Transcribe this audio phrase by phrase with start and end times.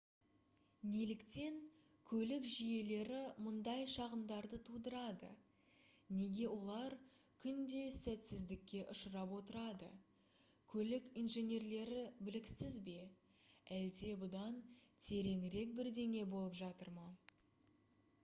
[0.91, 1.57] неліктен
[2.11, 3.17] көлік жүйелері
[3.47, 5.29] мұндай шағымдарды тудырады
[6.21, 6.95] неге олар
[7.45, 9.91] күнде сәтсіздікке ұшырап отырады
[10.73, 12.97] көлік инженерлері біліксіз бе
[13.79, 14.59] әлде бұдан
[15.09, 17.09] тереңірек бірдеңе болып жатыр ма